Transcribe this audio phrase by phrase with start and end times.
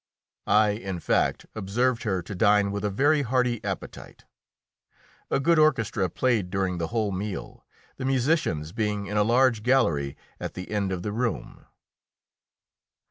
[0.47, 4.25] I, in fact, observed her to dine with a very hearty appetite.
[5.29, 7.63] A good orchestra played during the whole meal,
[7.97, 11.67] the musicians being in a large gallery at the end of the room.